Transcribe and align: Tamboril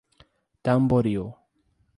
Tamboril 0.63 1.29